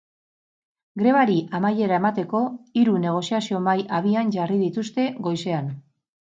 [1.01, 2.41] Grebari amaiera emateko
[2.81, 5.71] hiru negoziazio mahai abian jarri dituzte goizean.